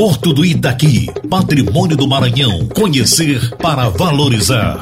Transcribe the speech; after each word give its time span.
Porto 0.00 0.32
do 0.32 0.42
Itaqui, 0.42 1.12
Patrimônio 1.28 1.94
do 1.94 2.08
Maranhão. 2.08 2.66
Conhecer 2.68 3.54
para 3.56 3.90
valorizar. 3.90 4.80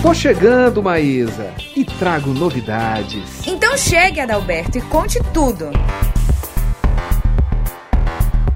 Tô 0.00 0.14
chegando, 0.14 0.80
Maísa, 0.80 1.50
e 1.74 1.84
trago 1.84 2.32
novidades. 2.32 3.44
Então 3.44 3.76
chegue, 3.76 4.20
Adalberto, 4.20 4.78
e 4.78 4.82
conte 4.82 5.18
tudo. 5.34 5.68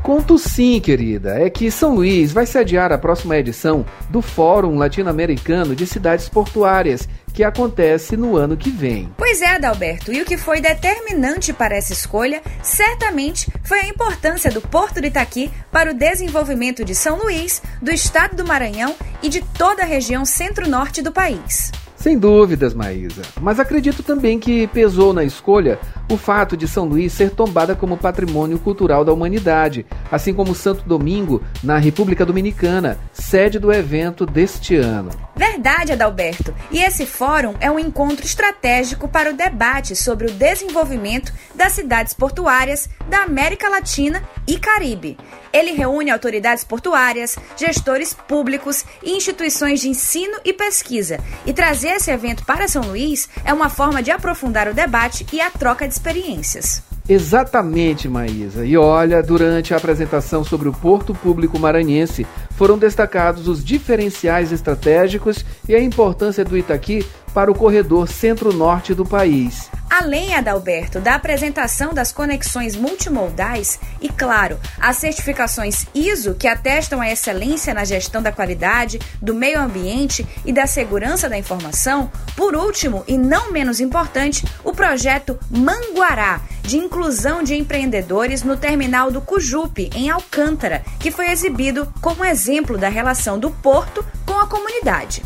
Conto 0.07 0.39
sim, 0.39 0.81
querida. 0.81 1.31
É 1.31 1.51
que 1.51 1.69
São 1.69 1.97
Luís 1.97 2.31
vai 2.31 2.47
sediar 2.47 2.93
a 2.93 2.97
próxima 2.97 3.37
edição 3.37 3.85
do 4.09 4.23
Fórum 4.23 4.79
Latino-Americano 4.79 5.75
de 5.75 5.85
Cidades 5.85 6.29
Portuárias, 6.29 7.09
que 7.35 7.43
acontece 7.43 8.17
no 8.17 8.37
ano 8.37 8.57
que 8.57 8.71
vem. 8.71 9.13
Pois 9.17 9.43
é, 9.43 9.57
Adalberto, 9.57 10.13
e 10.13 10.23
o 10.23 10.25
que 10.25 10.37
foi 10.37 10.61
determinante 10.61 11.53
para 11.53 11.75
essa 11.75 11.93
escolha 11.93 12.41
certamente 12.63 13.51
foi 13.65 13.81
a 13.81 13.89
importância 13.89 14.49
do 14.49 14.61
Porto 14.61 15.01
de 15.01 15.09
Itaqui 15.09 15.51
para 15.73 15.91
o 15.91 15.95
desenvolvimento 15.95 16.85
de 16.85 16.95
São 16.95 17.19
Luís, 17.19 17.61
do 17.83 17.91
estado 17.91 18.37
do 18.37 18.47
Maranhão 18.47 18.95
e 19.25 19.29
de 19.29 19.41
toda 19.59 19.83
a 19.83 19.87
região 19.87 20.25
centro-norte 20.25 21.03
do 21.03 21.11
país. 21.11 21.73
Sem 21.97 22.17
dúvidas, 22.17 22.73
Maísa. 22.73 23.23
Mas 23.41 23.59
acredito 23.59 24.01
também 24.01 24.39
que 24.39 24.69
pesou 24.69 25.13
na 25.13 25.25
escolha 25.25 25.77
o 26.09 26.17
fato 26.17 26.57
de 26.57 26.69
São 26.69 26.85
Luís 26.85 27.13
ser 27.13 27.31
tombada 27.31 27.75
como 27.75 27.97
patrimônio 27.97 28.59
cultural 28.59 29.05
da 29.05 29.13
humanidade, 29.13 29.85
assim 30.11 30.33
como 30.33 30.55
Santo 30.55 30.85
Domingo, 30.87 31.43
na 31.63 31.79
República 31.79 32.25
Dominicana, 32.25 32.99
sede 33.13 33.59
do 33.59 33.73
evento 33.73 34.25
deste 34.25 34.77
ano. 34.77 35.11
Verdade, 35.35 35.93
Adalberto. 35.93 36.55
E 36.71 36.79
esse 36.79 37.05
fórum 37.05 37.55
é 37.61 37.71
um 37.71 37.79
encontro 37.79 38.25
estratégico 38.25 39.09
para 39.09 39.31
o 39.31 39.37
debate 39.37 39.97
sobre 39.97 40.27
o 40.27 40.33
desenvolvimento 40.33 41.33
das 41.55 41.73
cidades 41.73 42.15
portuárias 42.15 42.89
da 43.09 43.23
América 43.23 43.69
Latina 43.69 44.23
e 44.47 44.59
Caribe. 44.59 45.17
Ele 45.53 45.73
reúne 45.73 46.11
autoridades 46.11 46.65
portuárias, 46.65 47.37
gestores 47.57 48.13
públicos 48.13 48.85
e 49.03 49.17
instituições 49.17 49.81
de 49.81 49.89
ensino 49.89 50.39
e 50.45 50.53
pesquisa. 50.53 51.19
E 51.47 51.53
trazer 51.53 51.93
esse 51.97 52.11
evento 52.11 52.45
para 52.45 52.69
São 52.69 52.83
Luís 52.83 53.29
é 53.43 53.53
uma 53.55 53.71
forma 53.71 54.03
de 54.03 54.11
aprofundar 54.11 54.69
o 54.69 54.75
debate 54.75 55.27
e 55.33 55.41
a 55.41 55.51
troca 55.51 55.89
de 55.89 55.95
experiências. 55.97 56.83
Exatamente, 57.09 58.09
Maísa. 58.09 58.65
E 58.65 58.77
olha, 58.77 59.23
durante 59.23 59.73
a 59.73 59.77
apresentação 59.77 60.45
sobre 60.45 60.69
o 60.69 60.73
Porto 60.73 61.15
Público 61.15 61.59
Maranhense, 61.59 62.27
foram 62.51 62.77
destacados 62.77 63.49
os 63.49 63.65
diferenciais 63.65 64.53
estratégicos 64.53 65.45
e 65.69 65.75
a 65.75 65.81
importância 65.81 66.45
do 66.45 66.57
Itaqui 66.57 67.07
para 67.37 67.51
o 67.51 67.55
corredor 67.55 68.09
centro-norte 68.09 68.95
do 68.95 69.05
país. 69.05 69.71
Além, 69.91 70.35
Adalberto, 70.35 71.01
da 71.01 71.17
apresentação 71.17 71.93
das 71.93 72.11
conexões 72.11 72.75
multimodais 72.75 73.79
e, 74.01 74.09
claro, 74.09 74.59
as 74.81 74.97
certificações 74.97 75.85
ISO 75.95 76.35
que 76.35 76.49
atestam 76.49 76.99
a 76.99 77.13
excelência 77.13 77.75
na 77.75 77.85
gestão 77.85 78.23
da 78.23 78.33
qualidade, 78.33 78.99
do 79.21 79.35
meio 79.35 79.61
ambiente 79.61 80.27
e 80.47 80.53
da 80.53 80.67
segurança 80.67 81.29
da 81.29 81.37
informação, 81.37 82.11
por 82.35 82.57
último 82.57 83.05
e 83.07 83.19
não 83.19 83.53
menos 83.53 83.81
importante, 83.81 84.43
o 84.65 84.73
projeto 84.73 85.39
Manguará, 85.51 86.41
de 86.63 86.79
inclusão 86.79 87.43
de 87.43 87.55
empreendedores 87.55 88.43
no 88.43 88.57
terminal 88.57 89.11
do 89.11 89.21
Cujupe, 89.21 89.91
em 89.95 90.09
Alcântara, 90.09 90.83
que 90.99 91.11
foi 91.11 91.31
exibido 91.31 91.87
como 92.01 92.25
exemplo 92.25 92.79
da 92.79 92.89
relação 92.89 93.39
do 93.39 93.51
porto 93.51 94.03
com 94.25 94.39
a 94.39 94.47
comunidade. 94.47 95.23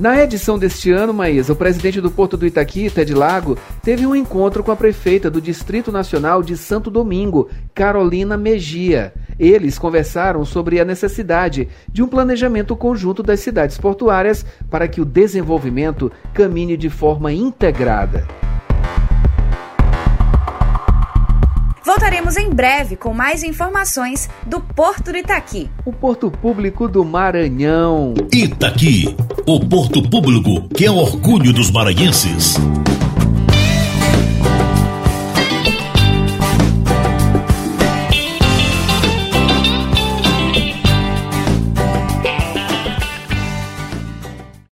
Na 0.00 0.18
edição 0.22 0.58
deste 0.58 0.90
ano, 0.90 1.12
Maísa, 1.12 1.52
o 1.52 1.56
presidente 1.56 2.00
do 2.00 2.10
Porto 2.10 2.34
do 2.34 2.46
Itaqui, 2.46 2.88
Ted 2.88 3.12
Lago, 3.12 3.58
teve 3.82 4.06
um 4.06 4.16
encontro 4.16 4.64
com 4.64 4.72
a 4.72 4.76
prefeita 4.76 5.30
do 5.30 5.42
Distrito 5.42 5.92
Nacional 5.92 6.42
de 6.42 6.56
Santo 6.56 6.90
Domingo, 6.90 7.50
Carolina 7.74 8.34
Megia. 8.34 9.12
Eles 9.38 9.78
conversaram 9.78 10.42
sobre 10.42 10.80
a 10.80 10.86
necessidade 10.86 11.68
de 11.86 12.02
um 12.02 12.08
planejamento 12.08 12.74
conjunto 12.74 13.22
das 13.22 13.40
cidades 13.40 13.76
portuárias 13.76 14.42
para 14.70 14.88
que 14.88 15.02
o 15.02 15.04
desenvolvimento 15.04 16.10
caminhe 16.32 16.78
de 16.78 16.88
forma 16.88 17.30
integrada. 17.30 18.26
Voltaremos 22.30 22.36
em 22.36 22.50
breve 22.50 22.96
com 22.96 23.12
mais 23.12 23.42
informações 23.42 24.28
do 24.46 24.60
Porto 24.60 25.10
do 25.10 25.18
Itaqui. 25.18 25.68
O 25.84 25.92
Porto 25.92 26.30
Público 26.30 26.86
do 26.88 27.04
Maranhão. 27.04 28.14
Itaqui, 28.32 29.16
o 29.46 29.58
Porto 29.58 30.02
Público 30.08 30.68
que 30.68 30.86
é 30.86 30.90
orgulho 30.90 31.52
dos 31.52 31.70
maranhenses. 31.70 32.56